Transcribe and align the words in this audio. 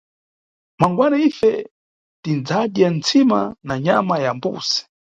Mangwana 0.79 1.15
ife 1.29 1.51
tindzadya 2.23 2.87
ntsima 2.97 3.39
na 3.67 3.75
nyama 3.85 4.15
ya 4.23 4.31
mbuzi. 4.37 4.79